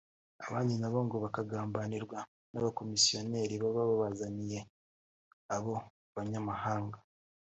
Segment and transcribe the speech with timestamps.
[0.45, 2.17] abandi nabo ngo bakagambanirwa
[2.51, 4.59] n’abakomisiyoneri baba babazaniye
[5.55, 5.75] abo
[6.15, 6.97] banyamahanga